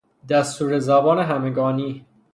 دستور 0.29 0.79
زبان 0.79 1.19
همگانی 1.19 2.05